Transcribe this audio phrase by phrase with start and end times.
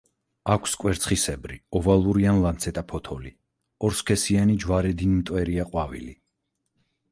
[0.53, 3.33] აქვს კვერცხისებრი, ოვალური ან ლანცეტა ფოთოლი,
[3.91, 6.19] ორსქესიანი, ჯვარედინმტვერია ყვავილი.